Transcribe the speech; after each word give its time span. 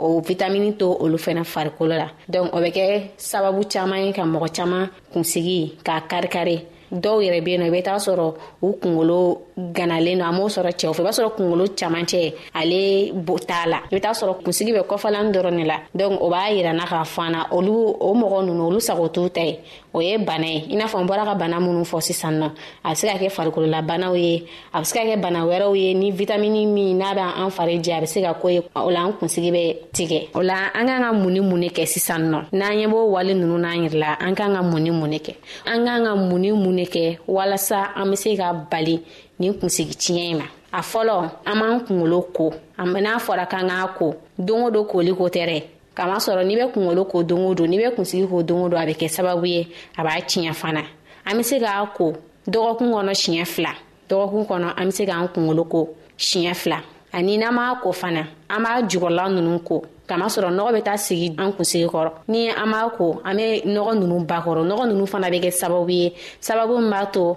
o 0.00 0.20
vitamini 0.22 0.72
to 0.76 0.92
olu 0.98 1.16
fɛnɛ 1.16 1.44
farikolo 1.44 1.94
la 1.96 2.08
donc 2.28 2.48
o 2.54 2.58
bɛ 2.60 2.70
kɛ 2.76 3.00
sababu 3.16 3.62
caaman 3.72 4.06
ye 4.06 4.12
ka 4.12 4.22
mɔgɔ 4.22 4.48
caaman 4.56 4.88
kunsigi 5.12 5.74
k'a 5.84 6.00
karikari 6.08 6.64
dɔw 6.90 7.20
yɛrɛ 7.22 7.44
be 7.44 7.50
yen 7.52 7.60
nɔ 7.60 7.64
i 7.66 7.70
be 7.70 7.82
t'a 7.82 7.96
sɔrɔ 8.06 8.34
u 8.62 8.72
kungolo 8.80 9.42
ganalen 9.76 10.18
do 10.18 10.24
an 10.24 10.34
b'o 10.36 10.48
sɔrɔ 10.56 10.70
cɛw 10.80 10.92
fɛ 10.96 11.00
i 11.00 11.04
b'a 11.04 11.12
sɔrɔ 11.18 11.32
kungolo 11.36 11.64
camacɛ 11.80 12.32
ale 12.54 13.12
t'a 13.46 13.68
la 13.68 13.78
i 13.84 13.88
be 13.92 14.00
t'a 14.00 14.10
sɔrɔ 14.20 14.42
kunsigi 14.44 14.72
bɛ 14.78 14.82
kɔfalani 14.88 15.30
dɔrɔn 15.34 15.52
ne 15.54 15.64
la 15.66 15.76
donk 15.94 16.18
o 16.20 16.30
b'a 16.30 16.44
yirana 16.56 16.84
k'a 16.86 17.04
fana 17.06 17.46
olu 17.52 17.72
o 18.00 18.14
mɔgɔ 18.14 18.46
nunu 18.46 18.64
olu 18.70 18.80
sago 18.80 19.06
t'u 19.08 19.28
ta 19.28 19.40
ye 19.42 19.58
o 19.92 20.00
ye 20.00 20.16
bana 20.18 20.46
ye 20.46 20.62
i 20.70 20.76
n'a 20.76 20.86
fɔ 20.86 20.98
n 21.02 21.06
bɔra 21.08 21.24
ka 21.26 21.34
bana 21.34 21.58
minnu 21.60 21.82
fɔ 21.84 21.98
sisan 22.00 22.34
nɔ 22.40 22.48
a 22.84 22.90
bɛ 22.92 22.94
se 22.98 23.04
ka 23.08 23.16
kɛ 23.20 23.28
farikololabanaw 23.36 24.14
ye 24.24 24.46
a 24.74 24.78
bɛ 24.80 24.84
se 24.86 24.94
ka 24.96 25.02
kɛ 25.08 25.20
bana 25.20 25.40
wɛrɛw 25.44 25.72
ye 25.74 25.94
ni 25.94 26.10
vitamini 26.10 26.66
min 26.66 26.94
n'a 26.98 27.10
bɛ 27.18 27.24
an 27.38 27.50
fari 27.50 27.76
jɛ 27.84 27.94
a 27.94 28.00
bɛ 28.02 28.06
se 28.08 28.22
ka 28.22 28.34
ko 28.34 28.48
ye 28.48 28.60
o 28.76 28.90
la 28.90 29.04
an 29.04 29.12
kunsigi 29.18 29.50
bɛ 29.50 29.64
tigɛ 29.92 30.28
o 30.34 30.40
la 30.42 30.70
an 30.74 30.86
k'an 30.86 31.00
ka 31.02 31.12
mun 31.12 31.30
ni 31.32 31.40
mun 31.40 31.60
de 31.60 31.68
kɛ 31.68 31.86
sisan 31.86 32.30
nɔ 32.30 32.44
n'an 32.52 32.72
ɲɛ 32.72 32.86
b'o 32.90 33.10
wale 33.10 33.34
ninnu 33.34 33.58
n'an 33.58 33.86
yɛrɛ 33.88 33.98
la 34.00 34.14
an 34.20 34.34
k'an 34.34 34.54
ka 34.54 34.62
mun 34.62 34.78
ni 34.82 34.90
mun 34.90 35.10
de 35.10 35.18
kɛ 35.18 35.34
an 35.66 35.84
k'an 35.86 36.04
ka 36.04 36.14
mun 36.14 36.38
ni 36.40 36.52
mun 36.52 36.76
de 36.76 36.84
kɛ 36.86 37.18
walasa 37.28 37.90
an 37.96 38.06
bɛ 38.10 38.16
se 38.18 38.36
ka 38.36 38.52
bali 38.70 39.02
nin 39.38 39.54
kunsigi 39.54 39.94
tiɲɛ 39.94 40.30
in 40.30 40.38
ma 40.38 40.44
a 40.72 40.82
fɔlɔ 40.82 41.30
an 41.46 41.58
b'an 41.58 41.80
kunkolo 41.86 42.28
ko 42.32 42.52
n'a 42.78 43.16
fɔra 43.18 43.46
k'an 43.50 43.68
k'a 43.68 43.96
ko 43.98 44.14
don 44.38 44.62
o 44.66 44.70
don 44.70 44.84
koli 44.86 45.12
ko 45.14 45.24
tɛ 45.28 45.46
dɛ 45.48 45.62
kamasɔrɔ 45.94 46.42
n'i 46.46 46.54
bɛ 46.58 46.64
kungolo 46.72 47.04
ko 47.10 47.22
don 47.22 47.40
o 47.46 47.54
don 47.54 47.66
n'i 47.70 47.78
bɛ 47.78 47.94
kunsigi 47.96 48.26
ko 48.26 48.42
don 48.42 48.62
o 48.64 48.68
don 48.68 48.80
a 48.82 48.86
bɛ 48.86 48.94
kɛ 49.00 49.08
sababu 49.16 49.46
ye 49.46 49.60
a 49.98 50.02
b'a 50.02 50.20
tiɲɛ 50.28 50.52
fana 50.54 50.82
an 51.26 51.36
be 51.36 51.42
se 51.42 51.58
k'a 51.58 51.86
ko 51.96 52.12
dɔgɔkun 52.46 52.90
kɔnɔ 52.94 53.12
siɲɛ 53.22 53.44
fila 53.46 53.72
dɔgɔkun 54.08 54.46
kɔnɔ 54.48 54.74
an 54.76 54.84
be 54.88 54.92
se 54.92 55.04
k'an 55.06 55.28
kungolo 55.34 55.64
ko 55.70 55.94
siɲɛ 56.18 56.54
fila 56.56 56.80
ani 57.12 57.38
n'an 57.38 57.54
b'a 57.54 57.80
ko 57.82 57.92
fana 57.92 58.26
an 58.50 58.62
b'a 58.64 58.82
jugɔla 58.88 59.28
nunu 59.30 59.58
ko 59.64 59.82
kamasɔrɔ 60.08 60.50
nɔgɔ 60.58 60.72
be 60.74 60.80
taa 60.82 60.96
sigi 60.96 61.34
an 61.38 61.52
kunsigi 61.52 61.86
kɔrɔ 61.88 62.12
ni 62.28 62.48
an 62.50 62.70
b'a 62.72 62.90
ko 62.96 63.20
an 63.24 63.36
be 63.36 63.62
nɔgɔ 63.66 63.92
nunu 63.98 64.24
bakɔrɔ 64.26 64.62
nɔgɔ 64.70 64.86
nunu 64.88 65.06
fana 65.06 65.28
be 65.30 65.40
kɛ 65.40 65.50
sababu 65.62 65.90
ye 65.90 66.14
sababu 66.40 66.78
min 66.80 66.88
b'a 66.90 67.06
to 67.12 67.36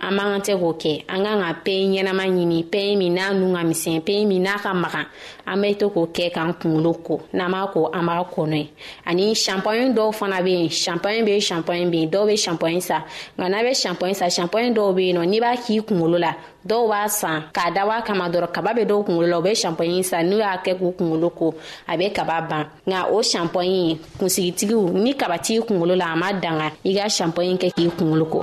an 0.00 0.14
man 0.14 0.40
tɛ 0.40 0.54
k'o 0.58 0.72
kɛ 0.82 1.04
an 1.08 1.20
kan 1.24 1.40
ka 1.44 1.50
peyi 1.64 1.84
ɲɛnama 1.94 2.24
ɲini 2.34 2.58
peyi 2.72 2.96
min 2.98 3.14
n'a 3.14 3.26
nu 3.38 3.46
ka 3.54 3.62
misɛn 3.70 4.00
peyi 4.06 4.26
min 4.30 4.42
n'a 4.42 4.54
ka 4.62 4.74
magan 4.74 5.06
an 5.46 5.56
bɛ 5.62 5.68
to 5.78 5.86
k'o 5.94 6.04
kɛ 6.16 6.26
k'an 6.34 6.52
kunkolo 6.60 6.92
ko 7.06 7.16
n'an 7.32 7.50
b'a 7.52 7.72
ko 7.72 7.80
an 7.94 8.04
b'a 8.06 8.24
kɔnɔ 8.34 8.56
ye 8.58 8.70
ani 9.06 9.34
shampoing 9.34 9.94
dɔw 9.94 10.12
fana 10.12 10.38
bɛ 10.42 10.48
yen 10.58 10.68
shampoing 10.70 11.24
bɛ 11.24 11.28
yen 11.28 11.40
shampoing 11.40 11.88
bɛ 11.90 11.96
yen 12.00 12.10
dɔw 12.10 12.26
bɛ 12.28 12.36
shampoing 12.44 12.80
san 12.80 13.02
nka 13.38 13.48
n'a 13.50 13.60
bɛ 13.66 13.72
shampoing 13.82 14.14
san 14.14 14.30
shampoing 14.30 14.74
dɔw 14.74 14.92
bɛ 14.96 15.00
yen 15.06 15.16
nɔ 15.16 15.22
n'i 15.26 15.40
b'a 15.40 15.56
k'i 15.64 15.80
kunkolo 15.80 16.18
la 16.20 16.32
dɔw 16.68 16.82
b'a 16.90 17.08
san 17.10 17.42
k'a 17.54 17.70
dabɔ 17.74 17.92
a 17.98 18.02
kama 18.02 18.28
dɔrɔn 18.28 18.52
kaba 18.52 18.70
bɛ 18.76 18.84
dɔw 18.86 19.02
kunkolo 19.06 19.26
la 19.30 19.38
u 19.38 19.42
bɛ 19.42 19.56
shampoing 19.56 20.02
san 20.04 20.28
n'u 20.28 20.38
y'a 20.38 20.58
kɛ 20.64 20.76
k'u 20.78 20.92
kunkolo 20.96 21.30
ko 21.34 21.54
a 21.88 21.92
bɛ 21.96 22.12
kaba 22.14 22.42
ban 22.48 22.64
nka 22.86 23.10
o 23.12 23.22
shampoing 23.22 23.98
kunsigitigiw 24.18 24.92
ni 24.92 25.14
kaba 25.14 25.38
t'i 25.38 25.60
kunkolo 25.60 25.96
la 25.96 26.12
a 26.12 26.16
ma 26.16 26.32
danga 26.34 26.70
i 26.84 26.94
ka 26.94 27.08
shampoing 27.08 27.56
kɛ 27.58 27.72
k'i 27.74 27.88
kunkolo 27.98 28.24
ko. 28.30 28.42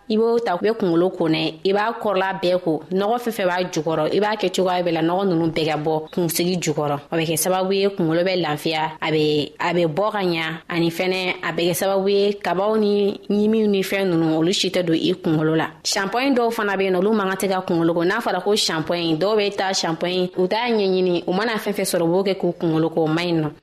i 0.11 0.17
b'o 0.17 0.37
ta 0.43 0.57
i 0.59 0.59
be 0.63 0.73
kungolo 0.75 1.07
kɔnɛ 1.17 1.39
i 1.67 1.71
b'a 1.73 1.85
kɔrɔla 2.03 2.29
bɛɛ 2.41 2.57
ko 2.63 2.71
nɔgɔ 2.99 3.15
fɛn 3.23 3.33
fɛn 3.37 3.45
b'a 3.49 3.57
jukɔrɔ 3.73 4.05
i 4.11 4.19
b'a 4.19 4.31
kɛ 4.41 4.47
cogoya 4.55 4.83
bɛɛ 4.85 4.91
la 4.97 5.01
nɔgɔ 5.01 5.23
nunu 5.29 5.45
bɛɛ 5.51 5.65
ka 5.71 5.77
bɔ 5.85 5.93
kunsigi 6.13 6.55
jukɔrɔ 6.63 6.95
o 7.11 7.15
bɛ 7.15 7.23
kɛ 7.29 7.37
sababu 7.43 7.71
ye 7.79 7.87
kungolo 7.89 8.21
bɛ 8.27 8.41
lafiya 8.43 8.91
a 9.01 9.11
be 9.11 9.53
a 9.59 9.73
be 9.73 9.85
bɔ 9.87 10.11
ka 10.11 10.19
ɲa 10.21 10.47
ani 10.69 10.89
fɛnɛ 10.89 11.19
a 11.41 11.51
bɛ 11.57 11.61
kɛ 11.71 11.73
sababu 11.81 12.09
ye 12.11 12.33
kabaw 12.33 12.77
ni 12.79 13.21
ɲimiw 13.29 13.67
ni 13.69 13.81
fɛn 13.81 14.11
nunu 14.11 14.35
olu 14.39 14.51
si 14.53 14.69
tɛ 14.69 14.83
don 14.85 14.93
i 14.95 15.13
kungolo 15.13 15.55
la 15.57 15.67
shanpɔin 15.83 16.35
dɔw 16.35 16.51
fana 16.51 16.75
be 16.77 16.83
yen 16.83 16.93
nɔ 16.95 16.99
olu 16.99 17.13
man 17.15 17.29
ka 17.31 17.47
tɛ 17.47 17.49
ka 17.49 17.61
kungolo 17.73 17.93
ko 17.93 18.01
n'a 18.03 18.19
fɔra 18.21 18.43
ko 18.43 18.51
shanpɔin 18.53 19.17
dɔw 19.17 19.37
be 19.37 19.49
ta 19.55 19.69
shanpɔin 19.71 20.31
u 20.37 20.47
t'a 20.47 20.67
ɲɛɲini 20.67 21.23
u 21.27 21.33
mana 21.33 21.53
fɛn 21.55 21.71
fɛn 21.71 21.87
sɔrɔ 21.87 22.03
u 22.03 22.11
b'o 22.13 22.23
kɛ 22.27 22.35
k'u 22.41 22.53
kungolo 22.59 22.89
ko 22.93 23.07
man 23.07 23.25
ɲi 23.25 23.35
nɔ 23.43 23.49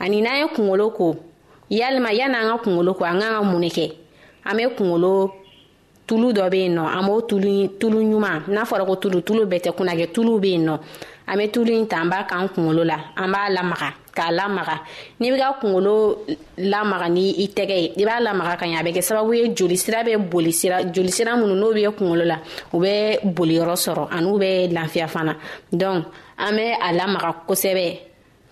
ani 0.00 0.22
n'an 0.22 0.38
ye 0.38 0.46
kungolo 0.54 0.90
ko 0.94 1.16
yalima 1.70 2.10
yan'an 2.12 2.52
ka 2.56 2.62
kungolo 2.64 2.94
ko 2.94 3.04
an 3.04 3.18
k'an 3.20 3.30
ka 3.38 3.42
mun 3.42 3.60
ne 3.60 3.68
kɛ 3.68 3.86
an 4.46 4.54
be 4.56 4.64
kungolo 4.78 5.32
tulu 6.06 6.32
dɔ 6.32 6.44
be 6.50 6.54
yen 6.60 6.76
nɔ 6.76 6.82
an 6.96 7.04
b'o 7.06 7.22
tulu 7.28 7.52
tulu 7.80 7.98
ɲuman 8.02 8.48
n'a 8.48 8.62
fɔra 8.64 8.86
ko 8.88 8.94
tulu 9.02 9.18
tulu 9.26 9.42
bɛɛ 9.50 9.60
tɛ 9.68 9.72
kunnajɛ 9.76 10.06
tulu 10.14 10.38
be 10.40 10.50
yen 10.50 10.66
nɔ 10.66 10.74
an 11.28 11.36
be 11.38 11.46
tulu 11.50 11.72
ɲi 11.72 11.88
ta 11.88 11.96
an 12.00 12.06
b'a 12.10 12.24
k'an 12.28 12.48
kungolo 12.54 12.84
la 12.86 12.96
an 13.16 13.28
b'a 13.32 13.50
lamaga 13.54 13.90
k'a 14.16 14.30
lamaga 14.38 14.76
n'i 15.20 15.30
be 15.32 15.36
ka 15.38 15.52
kungolo 15.60 16.24
lamaga 16.72 17.08
ni 17.12 17.30
i 17.44 17.48
tɛgɛ 17.48 17.76
ye 17.76 17.92
i 17.96 18.04
b'a 18.08 18.20
lamaga 18.22 18.56
ka 18.58 18.66
ɲa 18.66 18.78
a 18.78 18.82
bɛ 18.84 18.92
kɛ 18.96 19.02
sababu 19.08 19.34
ye 19.36 19.48
jolisira 19.54 20.04
be 20.04 20.14
boli 20.16 20.52
sira 20.52 20.80
jolisira 20.92 21.32
minnu 21.38 21.54
n'o 21.60 21.74
be 21.74 21.82
kungolo 21.90 22.24
la 22.26 22.36
u 22.72 22.78
be 22.80 23.18
boliyɔrɔ 23.28 23.74
sɔrɔ 23.84 24.08
an'u 24.10 24.38
bɛ 24.38 24.72
lafiya 24.72 25.06
fana 25.08 25.36
donc 25.72 26.06
an 26.38 26.52
be 26.56 26.62
a 26.80 26.88
lamaga 26.98 27.34
kosɛbɛ 27.46 28.00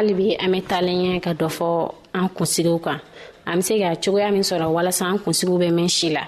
halibi 0.00 0.34
an 0.40 0.50
be 0.52 0.60
talenɲɛ 0.70 1.14
ka 1.24 1.32
dɔ 1.40 1.48
fɔ 1.58 1.70
an 2.18 2.28
kunsigiw 2.36 2.78
kan 2.86 3.00
an 3.50 3.56
be 3.58 3.62
se 3.62 3.74
ka 3.82 3.90
cogoya 4.02 4.32
min 4.32 4.40
sɔrɔ 4.50 4.66
walasa 4.76 5.04
an 5.12 5.18
kunsigiw 5.18 5.58
be 5.60 5.68
mɛn 5.78 5.88
si 5.98 6.08
la 6.16 6.22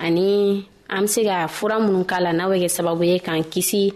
ani 0.00 0.66
an 0.88 1.02
be 1.02 1.08
se 1.14 1.20
ka 1.28 1.46
fura 1.46 1.76
minnu 1.78 2.04
k'a 2.10 2.20
la 2.24 2.32
n'a 2.32 2.44
bɛ 2.48 2.56
kɛ 2.64 2.68
sababu 2.76 3.02
ye 3.06 3.18
k'an 3.20 3.42
kisi 3.52 3.92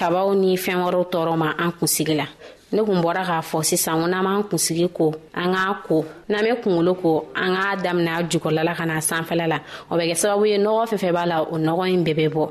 kabaw 0.00 0.32
ni 0.40 0.56
fɛɛn 0.56 0.80
wɔrɔw 0.86 1.04
tɔɔrɔ 1.12 1.36
ma 1.36 1.54
an 1.58 1.72
kunsigi 1.72 2.14
la 2.16 2.24
ne 2.72 2.80
kun 2.82 2.98
bɔra 3.04 3.22
k'a 3.28 3.40
fɔ 3.50 3.62
sisan 3.64 4.00
ko 4.00 4.06
n'an 4.06 4.24
b'an 4.24 4.42
kunsigi 4.48 4.88
ko 4.94 5.12
an 5.34 5.48
k'a 5.54 5.82
ko 5.86 6.04
n'an 6.28 6.40
be 6.44 6.50
kungolo 6.64 6.92
ko 7.02 7.26
an 7.36 7.52
k'a 7.56 7.76
daminɛ 7.84 8.14
a 8.20 8.22
jukɔrɔla 8.30 8.74
ka 8.76 8.84
na 8.86 8.96
sanfɛla 9.10 9.46
la 9.52 9.58
o 9.90 9.96
bɛ 9.96 10.04
kɛ 10.12 10.14
sababu 10.22 10.46
ye 10.48 10.56
nɔgɔ 10.56 10.96
fɛn 10.96 11.12
b'a 11.16 11.26
la 11.28 11.42
o 11.42 11.56
nɔgɔ 11.66 11.84
ɲi 11.92 12.04
bɛɛ 12.18 12.28
bɛ 12.32 12.32
bɔ 12.34 12.50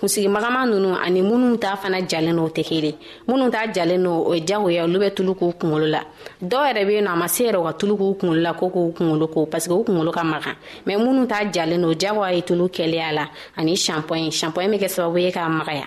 kunsigimagama 0.00 0.66
nunu 0.66 0.96
ani 0.96 1.22
minnu 1.22 1.56
ta 1.58 1.76
fana 1.80 1.98
jalen 2.10 2.36
no 2.36 2.44
tɛ 2.56 2.62
kelen 2.68 2.94
minnu 3.28 3.46
ta 3.54 3.60
jalen 3.74 4.00
no 4.04 4.12
o 4.28 4.32
ye 4.36 4.40
diyagoya 4.46 4.82
olu 4.86 4.98
bɛ 5.02 5.08
tulu 5.16 5.32
k'u 5.38 5.46
kunkolo 5.60 5.86
la 5.94 6.00
dɔw 6.50 6.62
yɛrɛ 6.66 6.82
bɛ 6.88 6.92
yen 6.96 7.04
nɔ 7.06 7.10
a 7.10 7.16
ma 7.22 7.28
se 7.34 7.42
yɛrɛ 7.46 7.58
u 7.60 7.64
ka 7.66 7.72
tulu 7.78 7.94
k'u 8.00 8.14
kunkolo 8.20 8.40
la 8.46 8.52
ko 8.58 8.64
k'u 8.74 8.82
kunkolo 8.96 9.26
ko 9.34 9.40
paseke 9.52 9.74
u 9.78 9.84
kunkolo 9.86 10.10
ka 10.16 10.22
magan 10.22 10.54
mɛ 10.86 10.94
minnu 11.00 11.26
ta 11.28 11.38
jalen 11.54 11.80
no 11.82 11.88
diyagoya 12.00 12.32
ye 12.36 12.42
tulu 12.42 12.64
kɛlɛya 12.76 13.12
la 13.18 13.24
ani 13.56 13.74
shampoing 13.76 14.30
shampoing 14.30 14.70
bɛ 14.72 14.78
kɛ 14.82 14.88
sababu 14.94 15.18
ye 15.24 15.30
k'a 15.32 15.48
magaya 15.58 15.86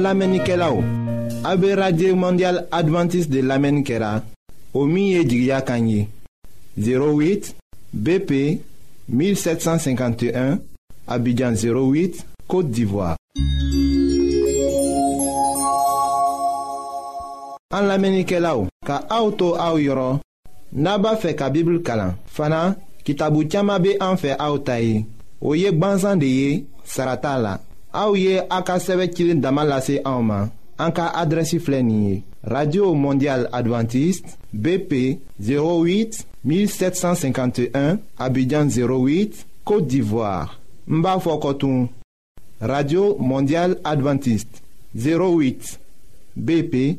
an 0.00 0.02
lamenike 0.06 0.56
la 0.56 0.70
ou 0.72 0.82
abe 1.44 1.74
radye 1.76 2.12
mondial 2.14 2.66
adventis 2.70 3.28
de 3.28 3.40
lamenikera 3.42 4.22
o 4.74 4.86
miye 4.86 5.24
di 5.24 5.42
gya 5.46 5.60
kanyi 5.60 6.08
08 6.78 7.52
BP 7.92 8.32
1751 9.12 10.56
abidjan 11.06 11.52
08 11.54 12.22
kote 12.48 12.72
divwa 12.72 13.10
an 17.76 17.84
lamenike 17.90 18.40
la 18.40 18.56
ou 18.56 18.68
ka 18.86 19.02
auto 19.12 19.52
a 19.60 19.72
ou 19.74 19.80
yoron 19.84 20.20
naba 20.72 21.16
fe 21.20 21.34
ka 21.36 21.50
bibil 21.52 21.82
kalan 21.82 22.16
fana 22.24 22.64
ki 23.04 23.16
tabu 23.20 23.44
tiyama 23.44 23.78
be 23.78 23.98
an 24.00 24.16
fe 24.16 24.32
a 24.32 24.48
ou 24.54 24.58
tayi 24.64 25.04
ou 25.40 25.54
yek 25.58 25.76
ban 25.78 26.00
zan 26.02 26.20
de 26.24 26.28
ye 26.38 26.50
sarata 26.84 27.36
la 27.38 27.58
aw 27.92 28.14
ye 28.14 28.38
a 28.40 28.62
ka 28.62 28.78
sɛbɛ 28.78 29.10
radio 32.42 32.94
mondial 32.94 33.46
adventiste 33.52 34.36
bp 34.52 35.18
08 35.38 36.24
1751 36.42 37.98
abidjan 38.18 38.68
08 38.68 39.46
côte 39.64 39.86
d'ivoire 39.88 40.58
n 40.88 41.04
radio 42.60 43.16
mondial 43.18 43.76
adventiste 43.84 44.62
08 44.96 45.78
bp 46.36 46.98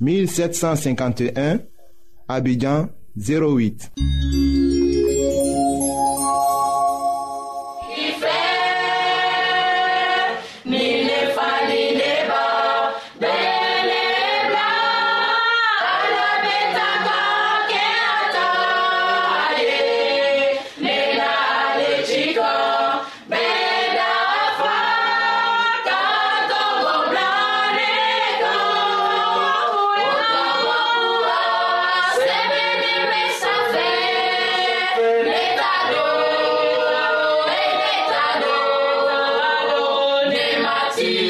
1751 0.00 1.58
abidjan 2.28 2.88
08 3.18 3.90
Party! 40.96 41.29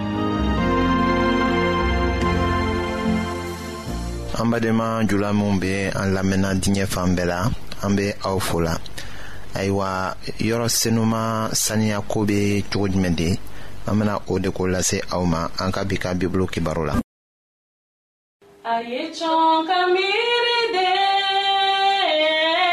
an 4.41 4.49
badema 4.49 5.03
jula 5.07 5.33
minw 5.33 5.59
be 5.61 5.73
an 5.93 6.09
lamɛnna 6.15 6.49
diɲɛ 6.61 6.85
fan 6.93 7.15
bɛɛ 7.15 7.25
la 7.25 7.39
an 7.83 7.95
be 7.95 8.05
aw 8.25 8.39
fo 8.39 8.57
la 8.59 8.73
ayiwa 9.53 10.15
yɔrɔ 10.47 10.67
senuman 10.69 11.51
saninya 11.53 11.99
ko 12.07 12.25
be 12.25 12.63
cogo 12.71 12.87
jumɛn 12.91 13.15
de 13.15 13.37
an 13.85 13.99
bena 13.99 14.17
o 14.27 14.39
de 14.39 14.49
ko 14.51 14.63
lase 14.65 14.97
aw 15.13 15.23
ma 15.25 15.47
an 15.59 15.71
ka 15.71 15.83
bi 15.83 15.95
ka 15.97 16.13
bibulu 16.17 16.47
kibaru 16.51 16.85
la 16.89 16.95
a 18.65 18.81
ye 18.81 19.09
cɔn 19.19 19.67
ka 19.69 19.79
miiri 19.93 20.59
de 20.73 20.89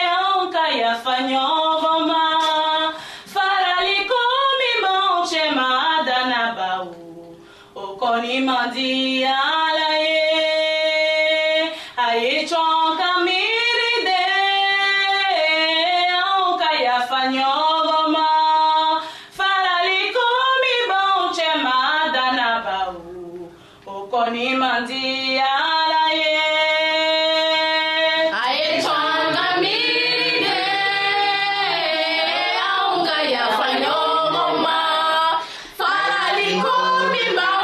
anw 0.08 0.50
ka 0.52 0.64
yafa 0.80 1.14
ɲɔgɔn. 1.28 1.67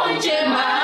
onde 0.07 0.31
é 0.31 0.45
mais. 0.49 0.84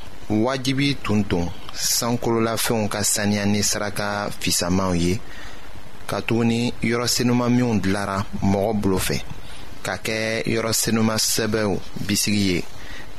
wajibi 0.45 0.95
tun 1.03 1.23
tun 1.29 1.45
sankololafɛnw 1.75 2.87
ka 2.93 2.99
saniya 3.13 3.43
ni 3.45 3.61
saraka 3.63 4.29
fisamanw 4.39 4.93
ye 5.03 5.13
katuguni 6.07 6.71
yɔrɔ 6.89 7.07
senuman 7.13 7.51
minw 7.55 7.73
dilara 7.83 8.17
mɔgɔ 8.51 8.71
bolo 8.81 8.97
fɛ 9.07 9.17
ka 9.85 9.93
kɛ 10.05 10.19
yɔrɔ 10.53 10.71
sɛbɛw 10.71 11.77
bisigi 12.07 12.43
ye 12.49 12.57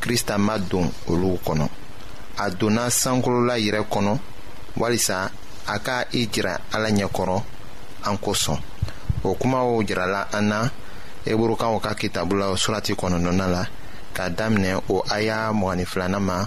krista 0.01 0.35
ma 0.47 0.57
don 0.59 0.91
olu 1.09 1.37
kɔnɔ 1.47 1.67
a 2.45 2.51
donna 2.51 2.87
sankolola 2.89 3.55
yɛrɛ 3.61 3.85
kɔnɔ 3.93 4.19
walisa 4.77 5.31
a 5.69 5.79
ka 5.79 6.05
i 6.15 6.27
jira 6.33 6.61
ala 6.73 6.89
ɲɛkɔrɔ 6.89 7.43
an 8.09 8.17
kosɔn 8.19 8.57
o 9.25 9.35
kumaw 9.35 9.83
jirala 9.87 10.29
an 10.33 10.49
na 10.49 10.69
eburukaw 11.27 11.79
ka 11.83 11.95
kitabu 11.95 12.37
la 12.39 12.47
surati 12.57 12.95
kɔnɔnɔna 12.95 13.47
la 13.53 13.67
ka 14.15 14.29
daminɛ 14.31 14.81
o 14.89 15.03
aya 15.11 15.53
mɔgɔnin 15.53 15.87
filanan 15.87 16.23
ma 16.23 16.47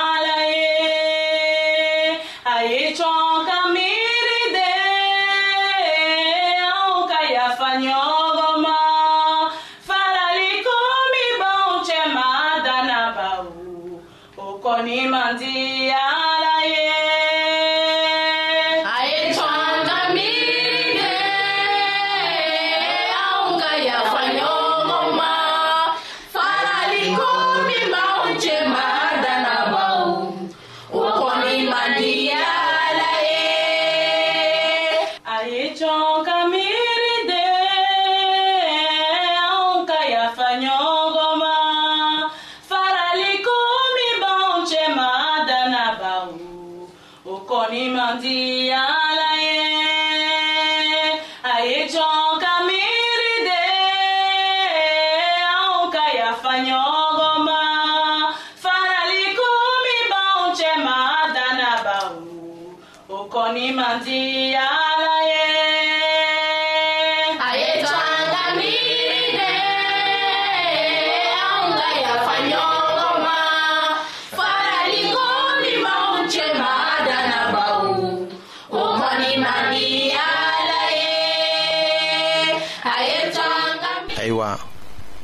ni 63.53 63.75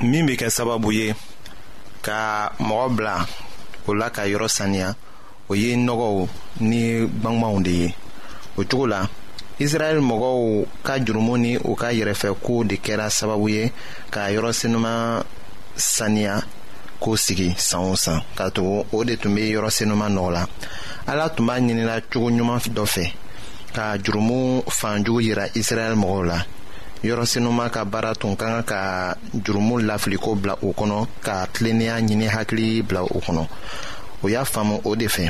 min 0.08 0.26
be 0.28 0.34
kɛ 0.40 0.48
sababu 0.56 0.90
ye 1.00 1.08
ka 2.06 2.20
mɔgɔ 2.68 2.86
bila 2.96 3.16
o 3.88 3.92
la 4.00 4.08
ka 4.16 4.22
yɔrɔ 4.32 4.48
saniya 4.58 4.90
o 5.50 5.54
ye 5.62 5.72
nɔgɔw 5.86 6.14
ni 6.70 6.80
gwangwaw 7.22 7.56
de 7.66 7.72
ye 7.82 7.90
o 8.60 8.64
cogo 8.66 8.88
la 8.92 9.02
israɛl 9.64 10.00
mɔgɔw 10.10 10.40
ka 10.86 10.94
jurumu 11.06 11.34
ni 11.44 11.52
u 11.58 11.72
ka 11.82 11.88
yɛrɛfɛkow 11.98 12.60
de 12.70 12.76
kɛra 12.86 13.08
sababu 13.18 13.48
ye 13.56 13.64
ka 14.14 14.22
yɔrɔ 14.34 14.50
senuman 14.54 15.24
saniya 15.76 16.44
k'o 17.02 17.14
sigi 17.16 17.54
san 17.58 17.80
o 17.92 17.96
san 17.96 18.22
ka 18.36 18.50
tugu 18.50 18.84
o 18.92 19.04
de 19.04 19.16
tun 19.18 19.36
be 19.36 19.42
yɔrɔ 19.54 19.70
senuman 19.72 20.14
nɔgɔ 20.16 20.32
la 20.34 20.44
ala 21.08 21.30
tun 21.30 21.46
b'a 21.48 21.56
ɲinila 21.60 22.02
cogo 22.12 22.30
ɲuman 22.32 22.60
dɔ 22.78 22.86
fɛ 22.94 23.12
ka 23.76 23.96
jurumu 24.04 24.64
fanjugu 24.78 25.22
yira 25.22 25.48
israɛl 25.56 25.96
mɔgɔw 25.96 26.26
la 26.26 26.44
yɔrɔsenuma 27.04 27.70
ka 27.72 27.84
baara 27.86 28.16
tun 28.16 28.36
ka 28.36 28.46
kan 28.64 28.64
ka 28.64 29.16
jurumu 29.36 29.78
lafiliko 29.88 30.34
bila 30.42 30.54
o 30.64 30.74
kɔnɔ 30.74 31.08
ka 31.24 31.46
tilennenya 31.54 31.96
ɲini 32.02 32.28
hakili 32.30 32.82
bila 32.88 33.04
o 33.04 33.20
kɔnɔ 33.22 33.48
o 34.24 34.28
y'a 34.30 34.42
faamu 34.44 34.82
o 34.86 34.96
de 34.96 35.06
fɛ 35.06 35.30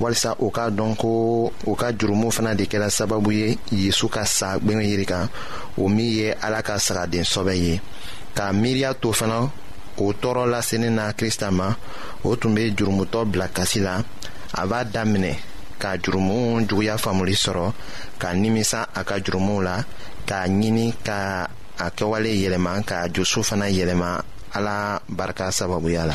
walisa 0.00 0.34
u 0.38 0.50
k'a 0.54 0.68
dɔn 0.70 0.94
ko 0.96 1.08
u 1.66 1.72
ka 1.80 1.88
jurumu 1.98 2.28
fana 2.36 2.52
de 2.58 2.64
kɛra 2.70 2.88
sababu 2.96 3.30
ye 3.40 3.48
yezu 3.82 4.06
ka 4.14 4.22
sa 4.24 4.48
gwɛngɛ 4.62 4.82
yiri 4.90 5.06
kan 5.12 5.26
o 5.80 5.88
min 5.88 6.10
ye 6.18 6.28
ala 6.44 6.60
ka 6.66 6.74
sagaden 6.86 7.22
sɔbɛ 7.32 7.54
ye 7.64 7.74
k'a 8.36 8.48
miiriya 8.60 8.90
to 9.00 9.08
fana 9.18 9.40
o 10.02 10.12
tɔɔrɔ 10.22 10.44
lasenin 10.52 10.94
na 10.98 11.12
krista 11.12 11.50
ma 11.50 11.68
o 12.24 12.34
tun 12.36 12.54
be 12.54 12.70
jurumutɔ 12.76 13.24
bila 13.30 13.48
kasi 13.48 13.80
la 13.80 13.98
a 14.54 14.62
b'a 14.66 14.84
daminɛ 14.84 15.34
ka 15.82 15.96
jurumu 15.98 16.60
juguya 16.66 16.94
faamuli 16.96 17.34
sɔrɔ 17.34 17.72
ka 18.18 18.28
nimisa 18.34 18.86
a 18.94 19.02
ka 19.04 19.16
jurumuw 19.18 19.62
la 19.64 19.82
k'a 20.26 20.46
ɲini 20.46 20.94
ka 21.04 21.46
a 21.78 21.90
kɛwale 21.90 22.30
yɛlɛma 22.42 22.84
ka 22.86 23.08
jusu 23.08 23.42
fana 23.42 23.66
yɛlɛma 23.68 24.22
ala 24.54 25.00
barika 25.08 25.50
sababuya 25.50 26.06
la 26.06 26.14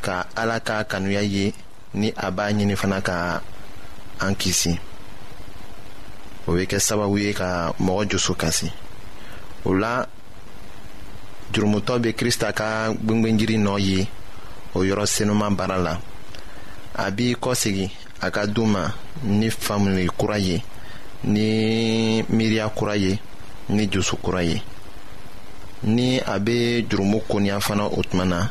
ka 0.00 0.26
ala 0.36 0.58
ka 0.64 0.82
kanuya 0.88 1.20
ye 1.22 1.52
ni 1.94 2.08
a 2.16 2.30
b'a 2.34 2.44
ɲini 2.56 2.76
fana 2.76 2.98
ka 3.00 3.40
an 4.24 4.34
kisi 4.40 4.72
o 6.48 6.52
be 6.56 6.62
kɛ 6.70 6.78
sababu 6.86 7.16
ye 7.18 7.32
ka 7.32 7.72
mɔgɔ 7.84 8.02
jusu 8.10 8.34
kasi 8.34 8.70
o 9.68 9.74
la 9.74 10.04
jurumutɔ 11.52 11.94
be 12.02 12.10
krista 12.14 12.48
ka 12.58 12.90
gwengwenjiri 13.06 13.56
nɔɔ 13.58 13.78
ye 13.88 14.08
o 14.76 14.84
yɔrɔ 14.88 15.06
senuman 15.06 15.56
baara 15.56 15.76
la 15.78 16.00
a 16.94 17.10
b'i 17.10 17.34
kɔsegi 17.36 17.90
a 18.20 18.30
ka 18.30 18.46
du 18.46 18.64
ma 18.66 18.92
ni 19.22 19.50
faamuli 19.50 20.08
kura 20.18 20.38
ye 20.38 20.62
ni 21.24 22.22
miiriya 22.28 22.68
kura 22.74 22.96
ye 22.96 23.18
ni 23.68 23.86
joso 23.88 24.16
kura 24.16 24.42
ye 24.42 24.62
ni 25.82 26.20
a 26.20 26.38
be 26.40 26.84
jurumu 26.88 27.20
koniya 27.28 27.60
fana 27.60 27.84
o 27.86 28.02
tuma 28.02 28.24
na 28.28 28.50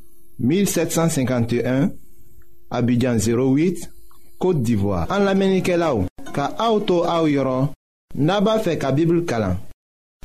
1751 0.41 1.91
Abidjan 2.71 3.15
08 3.15 3.87
Kote 4.41 4.61
d'Ivoire 4.63 5.05
An 5.13 5.23
la 5.27 5.35
menike 5.37 5.77
la 5.77 5.93
ou 5.95 6.07
Ka 6.33 6.49
aoutou 6.63 7.05
aou 7.05 7.29
yoron 7.29 7.69
Naba 8.17 8.57
fe 8.65 8.73
ka 8.81 8.89
bibl 8.95 9.21
kalan 9.29 9.59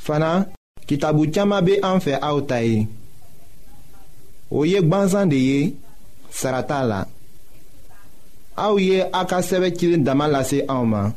Fana 0.02 0.46
kitabou 0.88 1.28
tiyama 1.28 1.60
be 1.66 1.76
an 1.84 2.00
fe 2.02 2.16
aoutaye 2.16 2.86
Ou 4.48 4.64
yek 4.68 4.88
banzan 4.88 5.28
de 5.30 5.36
ye 5.42 5.60
Sarata 6.32 6.80
la 6.88 7.02
Aou 8.56 8.80
ye 8.80 9.02
akasewe 9.12 9.70
kilin 9.76 10.06
damalase 10.06 10.62
aouman 10.72 11.12